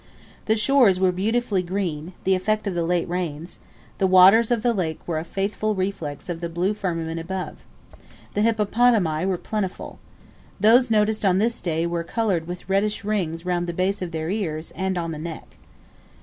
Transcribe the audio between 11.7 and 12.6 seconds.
were coloured